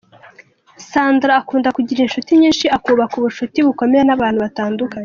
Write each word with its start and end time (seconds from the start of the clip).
Sandra 0.89 1.33
akunda 1.41 1.69
kugira 1.77 2.03
inshuti 2.03 2.31
nyinshi 2.41 2.65
akubaka 2.77 3.13
ubucuti 3.17 3.59
bukomeye 3.67 4.03
n’abantu 4.05 4.39
batandukanye. 4.45 4.99